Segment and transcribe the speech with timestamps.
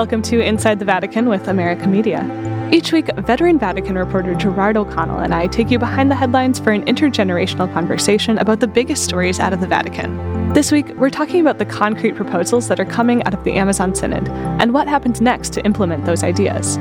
[0.00, 2.24] Welcome to Inside the Vatican with America Media.
[2.72, 6.70] Each week, veteran Vatican reporter Gerard O'Connell and I take you behind the headlines for
[6.70, 10.54] an intergenerational conversation about the biggest stories out of the Vatican.
[10.54, 13.94] This week, we're talking about the concrete proposals that are coming out of the Amazon
[13.94, 16.78] Synod and what happens next to implement those ideas.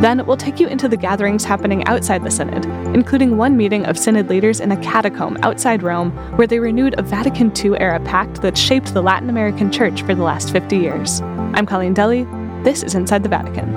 [0.00, 2.64] Then we'll take you into the gatherings happening outside the Synod,
[2.96, 7.02] including one meeting of Synod leaders in a catacomb outside Rome where they renewed a
[7.02, 11.20] Vatican II era pact that shaped the Latin American Church for the last 50 years.
[11.20, 12.41] I'm Colleen Dulle.
[12.62, 13.72] This is Inside the Vatican.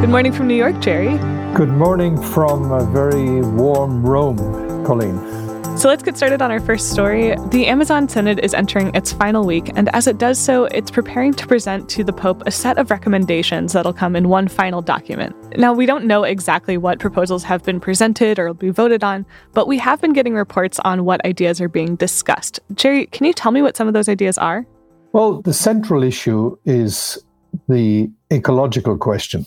[0.00, 1.16] Good morning from New York, Jerry.
[1.54, 5.16] Good morning from a very warm Rome, Colleen.
[5.80, 7.34] So let's get started on our first story.
[7.48, 11.32] The Amazon Synod is entering its final week, and as it does so, it's preparing
[11.32, 15.34] to present to the Pope a set of recommendations that'll come in one final document.
[15.56, 19.24] Now, we don't know exactly what proposals have been presented or will be voted on,
[19.54, 22.60] but we have been getting reports on what ideas are being discussed.
[22.74, 24.66] Jerry, can you tell me what some of those ideas are?
[25.14, 27.24] Well, the central issue is
[27.70, 29.46] the ecological question.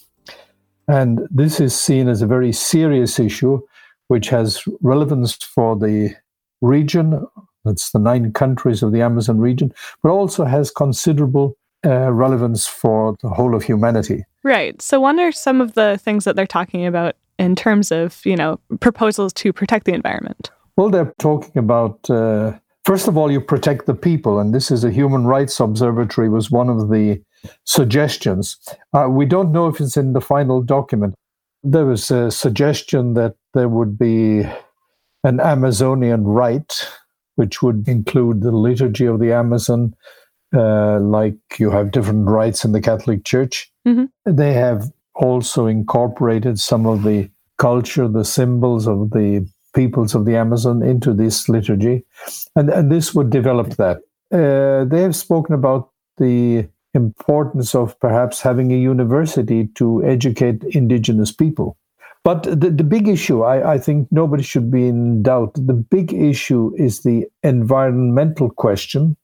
[0.88, 3.62] And this is seen as a very serious issue
[4.08, 6.16] which has relevance for the
[6.64, 7.26] region,
[7.66, 11.56] that's the nine countries of the Amazon region, but also has considerable
[11.86, 14.24] uh, relevance for the whole of humanity.
[14.44, 14.82] Right.
[14.82, 18.36] So, what are some of the things that they're talking about in terms of, you
[18.36, 20.52] know, proposals to protect the environment?
[20.76, 22.54] Well, they're talking about uh,
[22.86, 26.52] first of all, you protect the people, and this is a human rights observatory was
[26.52, 27.22] one of the
[27.66, 28.58] suggestions.
[28.94, 31.16] Uh, we don't know if it's in the final document.
[31.64, 34.44] There was a suggestion that there would be
[35.24, 36.88] an Amazonian rite,
[37.36, 39.96] which would include the liturgy of the Amazon,
[40.56, 43.72] uh, like you have different rites in the Catholic Church.
[43.88, 44.36] Mm-hmm.
[44.36, 50.36] They have also incorporated some of the culture, the symbols of the peoples of the
[50.36, 52.06] Amazon into this liturgy,
[52.56, 53.98] and, and this would develop that.
[54.32, 61.32] Uh, they have spoken about the importance of perhaps having a university to educate indigenous
[61.32, 61.78] people.
[62.24, 65.54] But the, the big issue, I, I think nobody should be in doubt.
[65.56, 69.18] The big issue is the environmental question,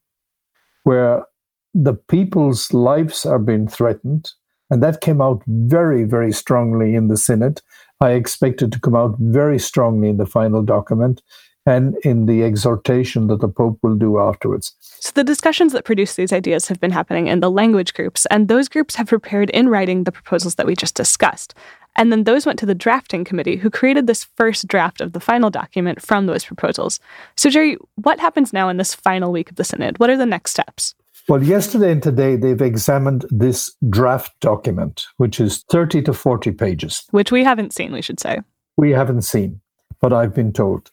[0.84, 1.24] where
[1.72, 4.30] the people's lives are being threatened.
[4.70, 7.62] And that came out very, very strongly in the Synod.
[8.00, 11.22] I expect it to come out very strongly in the final document
[11.66, 14.74] and in the exhortation that the Pope will do afterwards.
[14.80, 18.48] So, the discussions that produce these ideas have been happening in the language groups, and
[18.48, 21.54] those groups have prepared in writing the proposals that we just discussed.
[21.96, 25.20] And then those went to the drafting committee, who created this first draft of the
[25.20, 27.00] final document from those proposals.
[27.36, 29.98] So, Jerry, what happens now in this final week of the Synod?
[29.98, 30.94] What are the next steps?
[31.28, 37.04] Well, yesterday and today, they've examined this draft document, which is 30 to 40 pages.
[37.10, 38.40] Which we haven't seen, we should say.
[38.76, 39.60] We haven't seen,
[40.00, 40.90] but I've been told.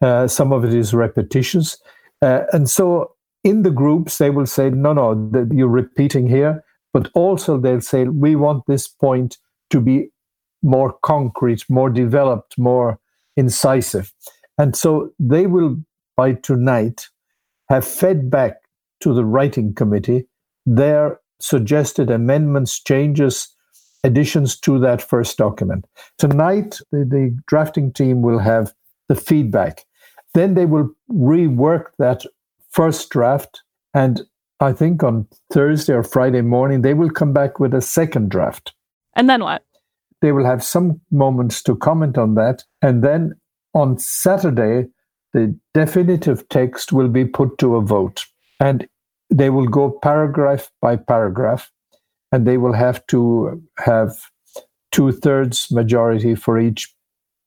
[0.00, 1.78] Uh, some of it is repetitious.
[2.22, 3.12] Uh, and so
[3.44, 6.64] in the groups, they will say, no, no, you're repeating here.
[6.92, 9.38] But also they'll say, we want this point
[9.70, 10.08] to be
[10.62, 12.98] more concrete, more developed, more
[13.36, 14.12] incisive.
[14.58, 15.76] And so they will,
[16.16, 17.08] by tonight,
[17.68, 18.56] have fed back
[19.00, 20.26] to the writing committee
[20.66, 23.54] their suggested amendments, changes,
[24.02, 25.86] additions to that first document.
[26.18, 28.72] Tonight, the, the drafting team will have
[29.08, 29.85] the feedback.
[30.36, 32.22] Then they will rework that
[32.68, 33.62] first draft.
[33.94, 34.20] And
[34.60, 38.74] I think on Thursday or Friday morning, they will come back with a second draft.
[39.14, 39.64] And then what?
[40.20, 42.64] They will have some moments to comment on that.
[42.82, 43.36] And then
[43.72, 44.88] on Saturday,
[45.32, 48.26] the definitive text will be put to a vote.
[48.60, 48.86] And
[49.30, 51.72] they will go paragraph by paragraph.
[52.30, 54.12] And they will have to have
[54.92, 56.94] two thirds majority for each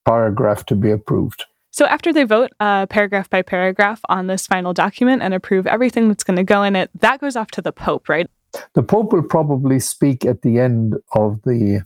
[0.06, 1.46] paragraph to be approved.
[1.80, 6.10] So, after they vote uh, paragraph by paragraph on this final document and approve everything
[6.10, 8.30] that's going to go in it, that goes off to the Pope, right?
[8.74, 11.86] The Pope will probably speak at the end of the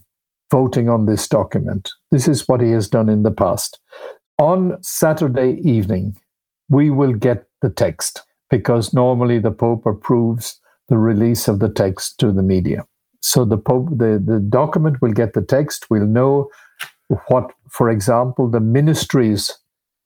[0.50, 1.92] voting on this document.
[2.10, 3.78] This is what he has done in the past.
[4.36, 6.16] On Saturday evening,
[6.68, 10.58] we will get the text because normally the Pope approves
[10.88, 12.84] the release of the text to the media.
[13.20, 15.86] So the Pope, the, the document will get the text.
[15.88, 16.48] We'll know
[17.28, 19.56] what, for example, the ministries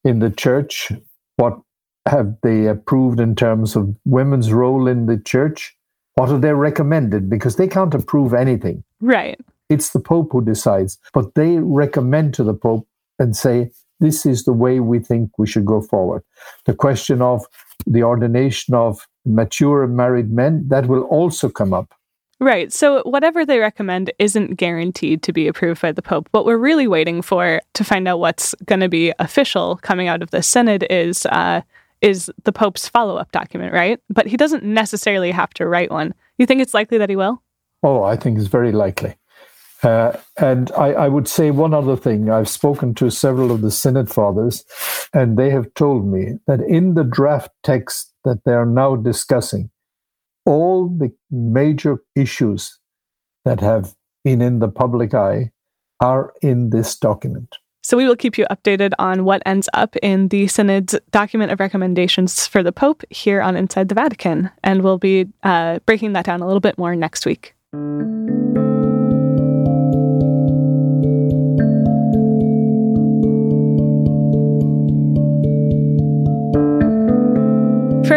[0.04, 0.90] in the church,
[1.36, 1.58] what
[2.06, 5.76] have they approved in terms of women's role in the church?
[6.14, 7.30] What have they recommended?
[7.30, 8.82] Because they can't approve anything.
[9.00, 9.38] Right.
[9.68, 10.98] It's the Pope who decides.
[11.12, 15.46] But they recommend to the Pope and say, this is the way we think we
[15.46, 16.22] should go forward.
[16.66, 17.44] The question of
[17.86, 21.92] the ordination of mature married men, that will also come up.
[22.40, 22.72] Right.
[22.72, 26.28] So, whatever they recommend isn't guaranteed to be approved by the Pope.
[26.30, 30.22] What we're really waiting for to find out what's going to be official coming out
[30.22, 31.62] of the Synod is uh,
[32.00, 34.00] is the Pope's follow up document, right?
[34.08, 36.14] But he doesn't necessarily have to write one.
[36.38, 37.42] You think it's likely that he will?
[37.82, 39.16] Oh, I think it's very likely.
[39.82, 42.30] Uh, and I, I, would say one other thing.
[42.30, 44.64] I've spoken to several of the Synod fathers,
[45.14, 49.70] and they have told me that in the draft text that they are now discussing,
[50.48, 52.78] all the major issues
[53.44, 55.52] that have been in the public eye
[56.00, 57.56] are in this document.
[57.82, 61.60] So we will keep you updated on what ends up in the Synod's document of
[61.60, 64.50] recommendations for the Pope here on Inside the Vatican.
[64.64, 67.54] And we'll be uh, breaking that down a little bit more next week.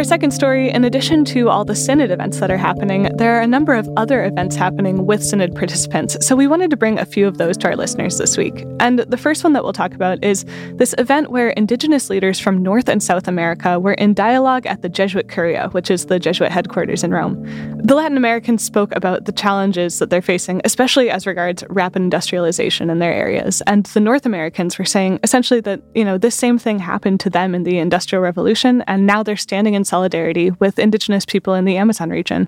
[0.01, 3.41] Our second story, in addition to all the Synod events that are happening, there are
[3.41, 6.17] a number of other events happening with Synod participants.
[6.25, 8.65] So we wanted to bring a few of those to our listeners this week.
[8.79, 10.43] And the first one that we'll talk about is
[10.73, 14.89] this event where Indigenous leaders from North and South America were in dialogue at the
[14.89, 17.39] Jesuit Curia, which is the Jesuit headquarters in Rome.
[17.77, 22.89] The Latin Americans spoke about the challenges that they're facing, especially as regards rapid industrialization
[22.89, 23.61] in their areas.
[23.67, 27.29] And the North Americans were saying essentially that, you know, this same thing happened to
[27.29, 31.65] them in the Industrial Revolution, and now they're standing in solidarity with Indigenous people in
[31.65, 32.47] the Amazon region.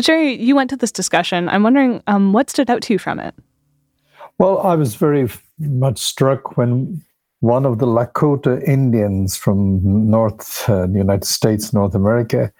[0.00, 1.48] Jerry, you went to this discussion.
[1.48, 3.34] I'm wondering um, what stood out to you from it?
[4.38, 5.28] Well, I was very
[5.58, 7.02] much struck when
[7.40, 9.80] one of the Lakota Indians from
[10.10, 12.52] North uh, United States, North America,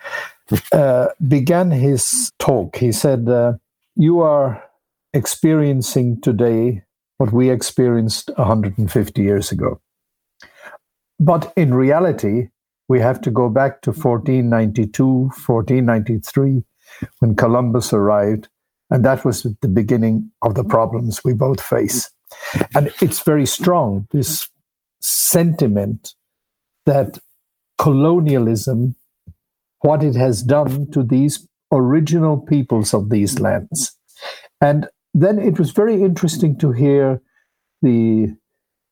[0.73, 2.77] uh, began his talk.
[2.77, 3.53] He said, uh,
[3.95, 4.63] "You are
[5.13, 6.83] experiencing today
[7.19, 9.81] what we experienced 150 years ago,
[11.21, 12.49] but in reality,
[12.89, 16.65] we have to go back to 1492, 1493,
[17.19, 18.49] when Columbus arrived.
[18.91, 22.11] And that was the beginning of the problems we both face.
[22.75, 24.49] And it's very strong, this
[25.01, 26.15] sentiment
[26.87, 27.19] that
[27.77, 28.97] colonialism,
[29.81, 33.95] what it has done to these original peoples of these lands.
[34.61, 37.21] And then it was very interesting to hear
[37.83, 38.35] the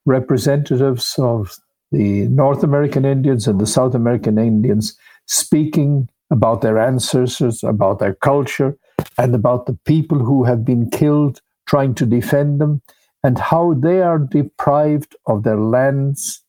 [0.05, 1.57] representatives of
[1.93, 4.97] the North American Indians and the South American Indians
[5.27, 8.77] speaking about their ancestors, about their culture,
[9.19, 12.81] and about the people who have been killed trying to defend them,
[13.25, 16.43] and how they are deprived of their lands.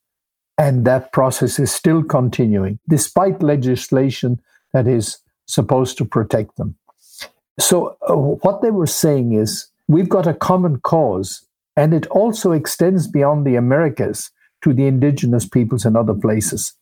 [0.56, 4.40] And that process is still continuing, despite legislation
[4.72, 6.76] that is supposed to protect them.
[7.58, 11.44] So, uh, what they were saying is we've got a common cause,
[11.76, 14.30] and it also extends beyond the Americas
[14.62, 16.74] to the indigenous peoples in other places.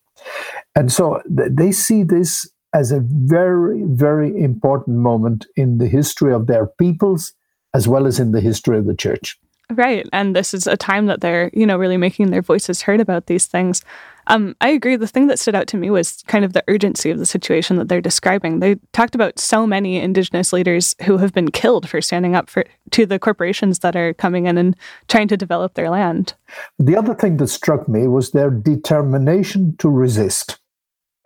[0.74, 6.32] And so th- they see this as a very, very important moment in the history
[6.32, 7.32] of their peoples
[7.74, 9.38] as well as in the history of the church.
[9.70, 10.06] Right.
[10.12, 13.26] And this is a time that they're, you know, really making their voices heard about
[13.26, 13.82] these things.
[14.28, 14.96] Um, I agree.
[14.96, 17.76] The thing that stood out to me was kind of the urgency of the situation
[17.76, 18.60] that they're describing.
[18.60, 22.64] They talked about so many Indigenous leaders who have been killed for standing up for
[22.90, 24.76] to the corporations that are coming in and
[25.08, 26.34] trying to develop their land.
[26.78, 30.58] The other thing that struck me was their determination to resist.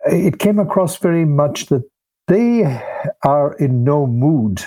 [0.05, 1.83] It came across very much that
[2.27, 2.81] they
[3.23, 4.63] are in no mood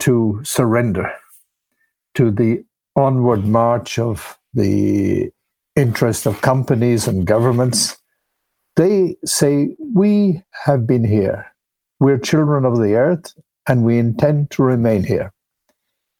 [0.00, 1.12] to surrender
[2.14, 2.64] to the
[2.94, 5.30] onward march of the
[5.76, 7.96] interest of companies and governments.
[8.76, 11.46] They say, We have been here.
[12.00, 13.34] We're children of the earth
[13.68, 15.32] and we intend to remain here.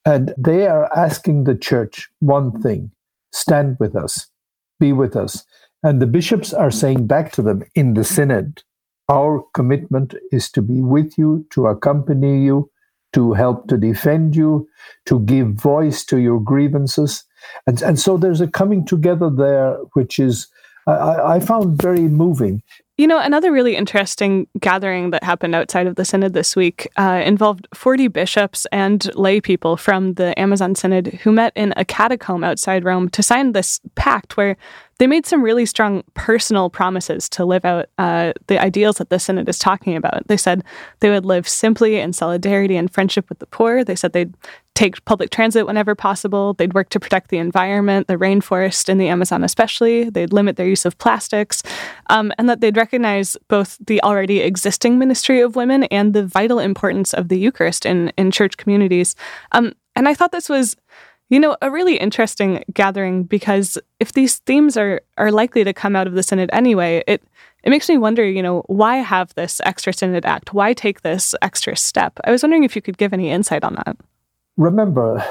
[0.05, 2.93] And they are asking the church one thing
[3.33, 4.29] stand with us,
[4.81, 5.45] be with us.
[5.83, 8.63] And the bishops are saying back to them in the synod,
[9.09, 12.71] our commitment is to be with you, to accompany you,
[13.13, 14.69] to help to defend you,
[15.07, 17.25] to give voice to your grievances.
[17.67, 20.49] And, and so there's a coming together there, which is,
[20.87, 22.63] I, I found very moving.
[22.99, 27.23] You know, another really interesting gathering that happened outside of the Synod this week uh,
[27.27, 32.43] involved 40 bishops and lay people from the Amazon Synod who met in a catacomb
[32.43, 34.57] outside Rome to sign this pact where
[34.99, 39.19] they made some really strong personal promises to live out uh, the ideals that the
[39.19, 40.27] Synod is talking about.
[40.27, 40.65] They said
[41.01, 43.85] they would live simply in solidarity and friendship with the poor.
[43.85, 44.33] They said they'd
[44.75, 46.55] take public transit whenever possible.
[46.55, 50.09] They'd work to protect the environment, the rainforest in the Amazon especially.
[50.09, 51.63] They'd limit their use of plastics,
[52.09, 56.61] um, and that they'd recognize both the already existing ministry of women and the vital
[56.61, 59.17] importance of the Eucharist in, in church communities.
[59.51, 60.77] Um, and I thought this was
[61.29, 65.97] you know, a really interesting gathering because if these themes are are likely to come
[65.97, 67.21] out of the synod anyway, it
[67.65, 70.55] it makes me wonder, you know, why have this extra synod act?
[70.55, 72.13] Why take this extra step?
[72.23, 73.97] I was wondering if you could give any insight on that.
[74.57, 75.25] Remember,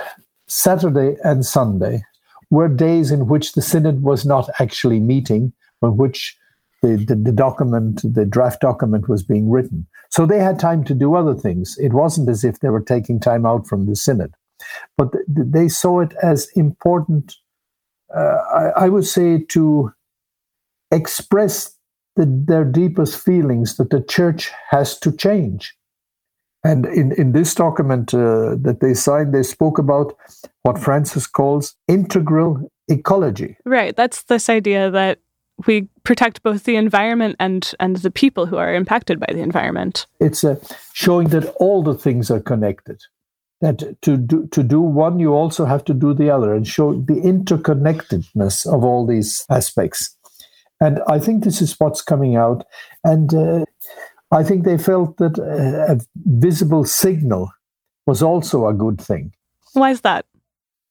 [0.47, 2.03] Saturday and Sunday
[2.50, 6.35] were days in which the synod was not actually meeting, but which
[6.82, 9.88] the, the, the document, the draft document was being written.
[10.10, 11.77] So they had time to do other things.
[11.79, 14.34] It wasn't as if they were taking time out from the synod,
[14.98, 17.36] but th- they saw it as important,
[18.15, 18.20] uh,
[18.53, 19.91] I, I, would say, to
[20.91, 21.75] express
[22.15, 25.75] the, their deepest feelings that the church has to change.
[26.63, 30.15] And in, in this document uh, that they signed, they spoke about
[30.63, 33.58] what Francis calls integral ecology.
[33.65, 33.96] Right.
[33.96, 35.20] That's this idea that
[35.67, 40.07] we protect both the environment and and the people who are impacted by the environment.
[40.19, 40.55] It's uh,
[40.93, 43.01] showing that all the things are connected.
[43.62, 46.93] That to do to do one, you also have to do the other, and show
[46.93, 50.15] the interconnectedness of all these aspects.
[50.81, 52.65] And I think this is what's coming out.
[53.05, 53.65] And uh,
[54.31, 57.50] I think they felt that a visible signal
[58.05, 59.33] was also a good thing.
[59.74, 60.25] Why is that?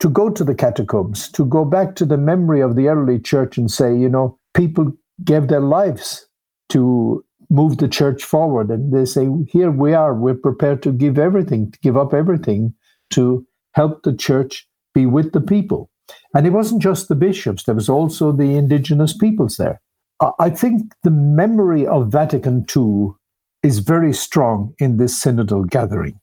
[0.00, 3.58] To go to the catacombs, to go back to the memory of the early church
[3.58, 4.92] and say, you know, people
[5.24, 6.26] gave their lives
[6.70, 8.70] to move the church forward.
[8.70, 12.74] And they say, here we are, we're prepared to give everything, to give up everything
[13.10, 15.90] to help the church be with the people.
[16.34, 19.80] And it wasn't just the bishops, there was also the indigenous peoples there.
[20.38, 23.10] I think the memory of Vatican II
[23.62, 26.20] is very strong in this synodal gathering.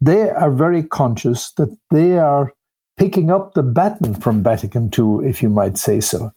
[0.00, 2.52] They are very conscious that they are
[2.96, 6.32] picking up the baton from Vatican II, if you might say so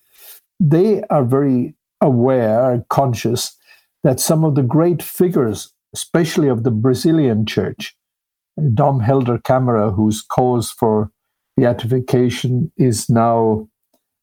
[0.59, 3.55] they are very aware and conscious
[4.03, 7.95] that some of the great figures, especially of the Brazilian church,
[8.73, 11.11] Dom Helder Câmara, whose cause for
[11.55, 13.67] beatification is now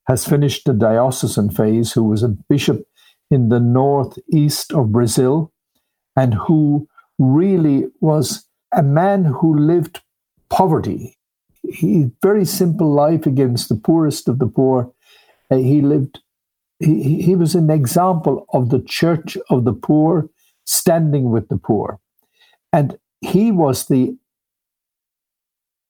[0.06, 2.86] has finished the diocesan phase, who was a bishop
[3.30, 5.52] in the northeast of Brazil,
[6.16, 6.86] and who
[7.18, 10.02] really was a man who lived
[10.50, 11.16] poverty.
[11.62, 14.92] He very simple life against the poorest of the poor.
[15.62, 16.20] He lived
[16.78, 20.28] he, he was an example of the church of the poor
[20.64, 22.00] standing with the poor.
[22.72, 24.16] And he was the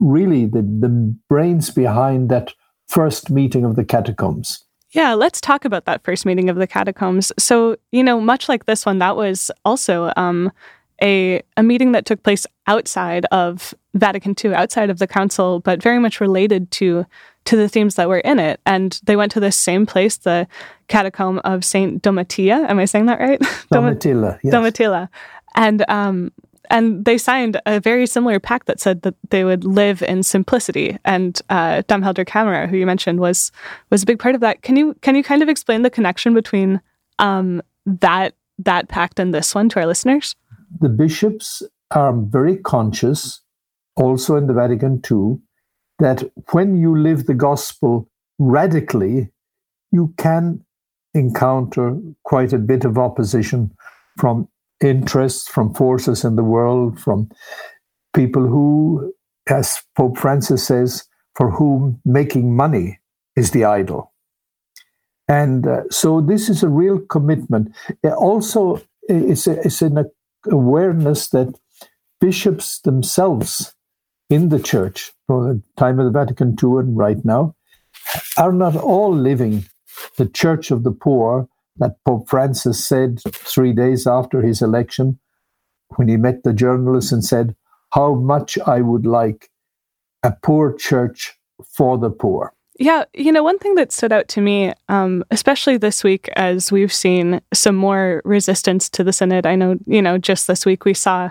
[0.01, 2.53] really the, the brains behind that
[2.89, 4.65] first meeting of the catacombs.
[4.91, 7.33] Yeah, let's talk about that first meeting of the catacombs.
[7.39, 10.53] So, you know, much like this one, that was also um,
[11.03, 15.83] a, a meeting that took place outside of Vatican II, outside of the council, but
[15.83, 17.07] very much related to
[17.45, 18.61] to the themes that were in it.
[18.67, 20.47] And they went to the same place, the
[20.89, 22.69] catacomb of Saint Domitilla.
[22.69, 23.41] Am I saying that right?
[23.73, 24.39] Domitilla.
[24.43, 24.55] yes.
[24.55, 25.09] Domitilla.
[25.55, 26.33] And um,
[26.71, 30.97] and they signed a very similar pact that said that they would live in simplicity.
[31.05, 33.53] And uh, Dom Helder Câmara, who you mentioned, was
[33.91, 34.63] was a big part of that.
[34.63, 36.81] Can you can you kind of explain the connection between
[37.19, 40.35] um, that that pact and this one to our listeners?
[40.81, 43.41] The bishops are very conscious,
[43.97, 45.39] also in the Vatican II,
[45.99, 48.09] that when you live the gospel
[48.39, 49.31] radically,
[49.93, 50.65] you can
[51.15, 53.71] encounter quite a bit of opposition
[54.19, 54.49] from
[54.83, 57.31] interests, from forces in the world, from
[58.15, 59.15] people who,
[59.49, 61.05] as Pope Francis says,
[61.37, 62.99] for whom making money
[63.37, 64.13] is the idol.
[65.29, 67.75] And uh, so this is a real commitment.
[68.03, 70.05] It also, it's, a, it's an
[70.51, 71.55] awareness that
[72.21, 73.74] bishops themselves
[74.31, 77.55] in the church for the time of the Vatican II and right now
[78.37, 79.65] are not all living
[80.17, 85.19] the church of the poor that Pope Francis said three days after his election
[85.97, 87.55] when he met the journalists and said,
[87.93, 89.51] How much I would like
[90.25, 92.53] a poor church for the poor.
[92.81, 96.73] Yeah, you know, one thing that stood out to me, um, especially this week, as
[96.73, 99.47] we've seen some more resistance to the synod.
[99.47, 101.31] I know, you know, just this week we saw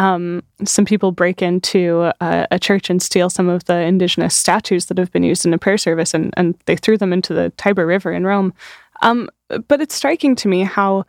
[0.00, 4.86] um, some people break into a, a, church and steal some of the indigenous statues
[4.86, 7.50] that have been used in a prayer service, and, and they threw them into the
[7.58, 8.54] Tiber River in Rome.
[9.02, 9.28] Um,
[9.68, 11.04] but it's striking to me how,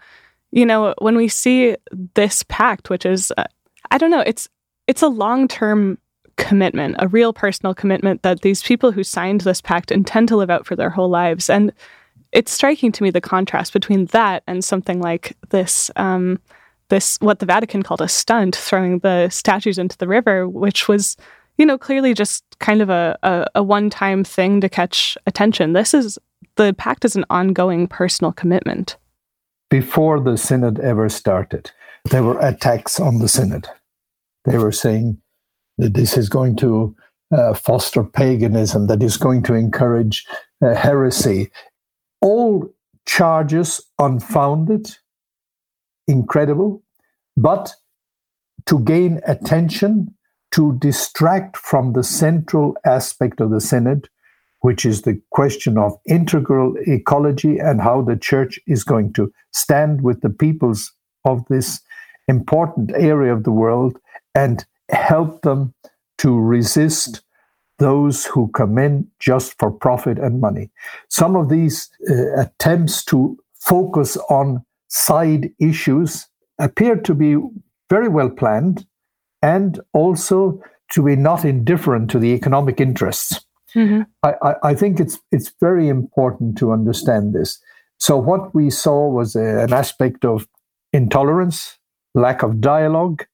[0.52, 1.78] you know, when we see
[2.16, 3.46] this pact, which is, uh,
[3.92, 4.50] I don't know, it's
[4.88, 5.98] it's a long term
[6.36, 10.50] commitment, a real personal commitment that these people who signed this pact intend to live
[10.50, 11.72] out for their whole lives, and
[12.34, 15.90] it's striking to me the contrast between that and something like this.
[15.96, 16.42] Um,
[16.92, 21.18] this what the Vatican called a stunt, throwing the statues into the river, which was,
[21.58, 25.74] you know, clearly just kind of a, a, a one time thing to catch attention.
[25.74, 26.20] This is
[26.58, 28.98] the pact is an ongoing personal commitment.
[29.72, 31.72] Before the synod ever started,
[32.12, 33.68] there were attacks on the synod.
[34.46, 35.18] They were saying
[35.78, 36.96] that this is going to
[37.32, 40.26] uh, foster paganism, that is going to encourage
[40.62, 41.52] uh, heresy.
[42.20, 42.70] All
[43.08, 44.98] charges unfounded
[46.08, 46.84] incredible,
[47.38, 47.74] but
[48.66, 50.14] to gain attention,
[50.52, 54.10] to distract from the central aspect of the synod,
[54.60, 60.02] which is the question of integral ecology and how the church is going to stand
[60.02, 60.92] with the peoples
[61.26, 61.82] of this
[62.28, 63.98] important area of the world
[64.36, 65.74] and help them
[66.18, 67.22] to resist
[67.80, 70.70] those who come in just for profit and money.
[71.10, 76.28] Some of these uh, attempts to focus on side issues
[76.60, 77.38] appear to be
[77.90, 78.86] very well planned
[79.42, 83.46] and also to be not indifferent to the economic interests.
[83.74, 84.02] Mm-hmm.
[84.22, 87.58] I, I, I, think it's it's very important to understand this.
[88.00, 90.46] So what we saw was a, an aspect of
[90.92, 91.78] intolerance,
[92.14, 93.26] lack of dialogue.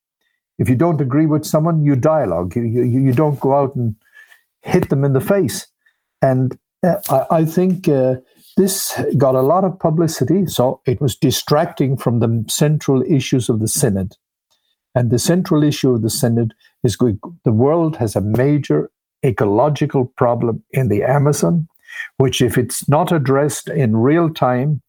[0.59, 2.55] If you don't agree with someone, you dialogue.
[2.55, 3.95] You, you, you don't go out and
[4.61, 5.65] hit them in the face.
[6.21, 8.17] And uh, I, I, think uh,
[8.57, 13.59] this got a lot of publicity, so it was distracting from the central issues of
[13.59, 14.17] the synod.
[14.95, 18.89] And the central issue of the synod is the world has a major
[19.23, 21.67] ecological problem in the Amazon,
[22.17, 24.81] which, if it's not addressed in real time,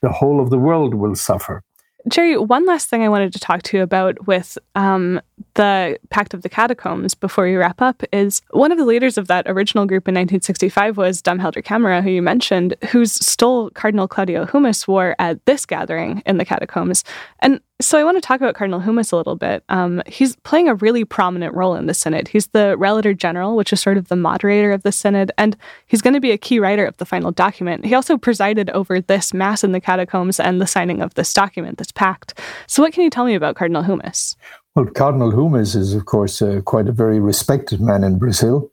[0.00, 1.62] the whole of the world will suffer.
[2.08, 5.20] Jerry, one last thing I wanted to talk to you about with um,
[5.54, 9.28] the Pact of the Catacombs before we wrap up is one of the leaders of
[9.28, 14.08] that original group in 1965 was Dom Helder Camara, who you mentioned, whose stole Cardinal
[14.08, 17.04] Claudio Hummes wore at this gathering in the catacombs.
[17.38, 19.64] And so I want to talk about Cardinal Hummes a little bit.
[19.68, 22.28] Um, he's playing a really prominent role in the Synod.
[22.28, 26.00] He's the Relator General, which is sort of the moderator of the Synod, and he's
[26.00, 27.84] going to be a key writer of the final document.
[27.84, 31.78] He also presided over this Mass in the catacombs and the signing of this document,
[31.78, 32.38] this pact.
[32.66, 34.36] So, what can you tell me about Cardinal Hummes?
[34.74, 38.70] Well, Cardinal Hummes is, of course, uh, quite a very respected man in Brazil.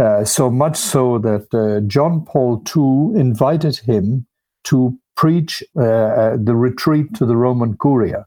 [0.00, 4.26] Uh, so much so that uh, John Paul II invited him
[4.64, 8.24] to preach uh, uh, the retreat to the Roman Curia.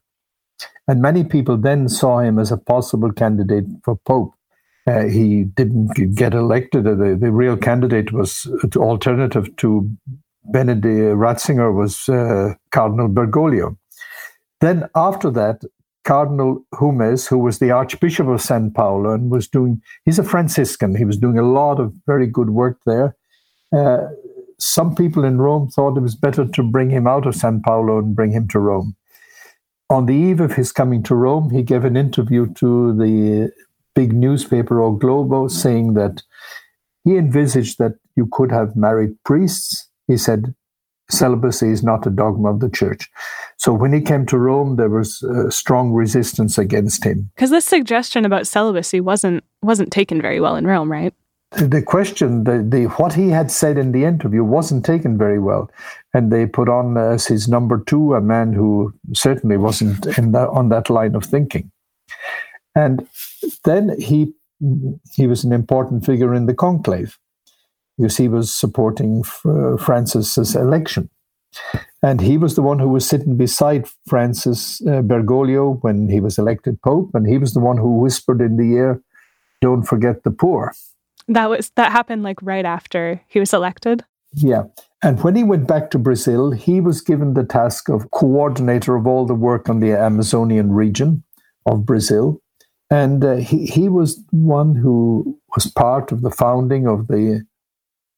[0.88, 4.34] And many people then saw him as a possible candidate for Pope.
[4.88, 6.86] Uh, he didn't get elected.
[6.86, 9.89] The, the real candidate was the alternative to
[10.46, 10.86] Benedict
[11.17, 13.77] Ratzinger was uh, Cardinal Bergoglio.
[14.62, 15.62] Then after that,
[16.06, 20.95] Cardinal Hummes, who was the Archbishop of San Paulo and was doing, he's a Franciscan.
[20.95, 23.13] He was doing a lot of very good work there.
[23.76, 24.08] Uh,
[24.58, 28.00] some people in Rome thought it was better to bring him out of San Paulo
[28.00, 28.95] and bring him to Rome
[29.89, 33.52] on the eve of his coming to Rome, he gave an interview to the
[33.95, 36.23] big newspaper O Globo saying that
[37.04, 39.89] he envisaged that you could have married priests.
[40.08, 40.54] He said
[41.10, 43.10] celibacy is not a dogma of the church.
[43.58, 47.32] So when he came to Rome, there was strong resistance against him.
[47.36, 51.13] Because this suggestion about celibacy wasn't wasn't taken very well in Rome, right?
[51.51, 55.71] The question, the, the what he had said in the interview wasn't taken very well,
[56.13, 60.49] and they put on as his number two a man who certainly wasn't in that,
[60.49, 61.71] on that line of thinking,
[62.75, 63.07] and
[63.63, 64.33] then he
[65.13, 67.17] he was an important figure in the conclave,
[67.97, 71.10] because he was supporting uh, Francis's election,
[72.03, 76.38] and he was the one who was sitting beside Francis uh, Bergoglio when he was
[76.38, 79.01] elected pope, and he was the one who whispered in the ear,
[79.62, 80.73] "Don't forget the poor."
[81.27, 84.03] That was that happened like right after he was elected.
[84.33, 84.63] Yeah.
[85.03, 89.05] And when he went back to Brazil, he was given the task of coordinator of
[89.05, 91.23] all the work on the Amazonian region
[91.65, 92.41] of Brazil.
[92.89, 97.45] And uh, he, he was one who was part of the founding of the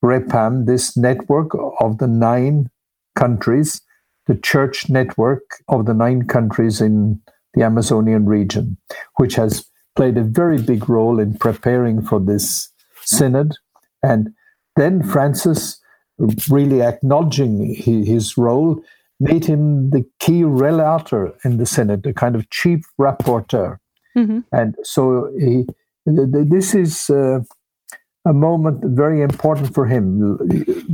[0.04, 2.70] REPAM, this network of the nine
[3.16, 3.82] countries,
[4.28, 7.20] the church network of the nine countries in
[7.56, 8.78] the Amazonian region,
[9.18, 12.70] which has played a very big role in preparing for this
[13.10, 13.54] synod.
[14.04, 14.30] And
[14.76, 15.80] then Francis,
[16.50, 18.82] really acknowledging his role,
[19.20, 23.78] made him the key relator in the synod, the kind of chief rapporteur.
[24.18, 24.40] Mm-hmm.
[24.52, 25.66] And so he,
[26.06, 27.40] this is uh,
[28.26, 30.38] a moment very important for him.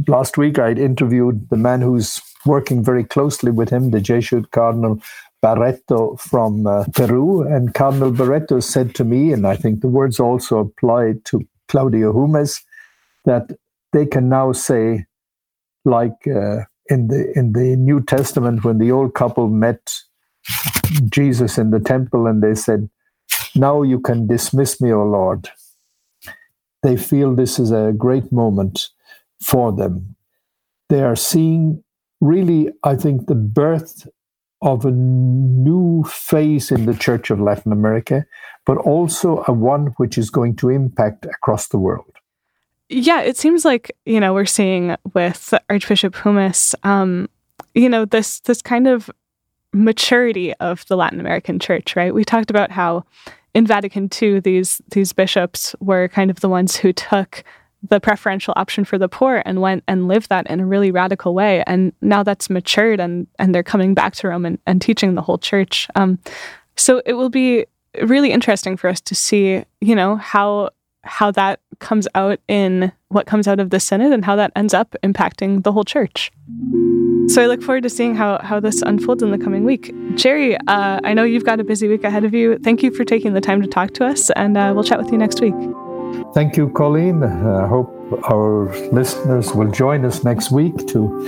[0.07, 5.01] Last week, I interviewed the man who's working very closely with him, the Jesuit Cardinal
[5.41, 7.41] Barreto from uh, Peru.
[7.41, 12.13] And Cardinal Barreto said to me, and I think the words also apply to Claudio
[12.13, 12.61] Hummes,
[13.25, 13.51] that
[13.93, 15.05] they can now say,
[15.85, 19.93] like uh, in the in the New Testament, when the old couple met
[21.09, 22.89] Jesus in the temple and they said,
[23.55, 25.49] "Now you can dismiss me, O Lord."
[26.83, 28.89] They feel this is a great moment
[29.41, 30.15] for them.
[30.89, 31.83] They are seeing
[32.21, 34.07] really, I think, the birth
[34.61, 38.25] of a new phase in the Church of Latin America,
[38.65, 42.11] but also a one which is going to impact across the world.
[42.89, 47.29] Yeah, it seems like you know we're seeing with Archbishop Hummes, um,
[47.73, 49.09] you know this this kind of
[49.73, 52.13] maturity of the Latin American Church, right?
[52.13, 53.05] We talked about how
[53.53, 57.43] in Vatican II these these bishops were kind of the ones who took
[57.89, 61.33] the preferential option for the poor and went and lived that in a really radical
[61.33, 61.63] way.
[61.67, 65.21] And now that's matured and, and they're coming back to Rome and, and teaching the
[65.21, 65.87] whole church.
[65.95, 66.19] Um,
[66.75, 67.65] so it will be
[68.03, 70.69] really interesting for us to see, you know, how
[71.03, 74.73] how that comes out in what comes out of the synod and how that ends
[74.73, 76.31] up impacting the whole church.
[77.27, 79.93] So I look forward to seeing how how this unfolds in the coming week.
[80.15, 82.57] Jerry, uh, I know you've got a busy week ahead of you.
[82.59, 85.11] Thank you for taking the time to talk to us, and uh, we'll chat with
[85.11, 85.55] you next week.
[86.33, 87.23] Thank you, Colleen.
[87.23, 87.91] I hope
[88.31, 91.19] our listeners will join us next week to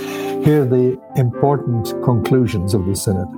[0.44, 3.28] hear the important conclusions of the synod.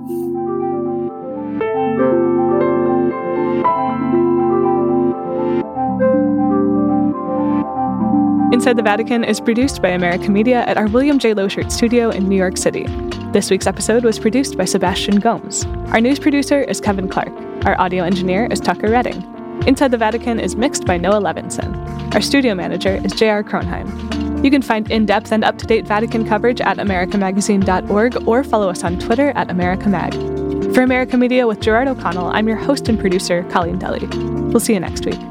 [8.61, 11.33] Inside the Vatican is produced by America Media at our William J.
[11.33, 12.85] Loschert studio in New York City.
[13.31, 15.65] This week's episode was produced by Sebastian Gomes.
[15.87, 17.33] Our news producer is Kevin Clark.
[17.65, 19.23] Our audio engineer is Tucker Redding.
[19.65, 22.13] Inside the Vatican is mixed by Noah Levinson.
[22.13, 23.43] Our studio manager is J.R.
[23.43, 24.43] Kronheim.
[24.45, 28.69] You can find in depth and up to date Vatican coverage at americamagazine.org or follow
[28.69, 30.75] us on Twitter at AmericaMag.
[30.75, 34.07] For America Media with Gerard O'Connell, I'm your host and producer, Colleen Dulle.
[34.51, 35.30] We'll see you next week.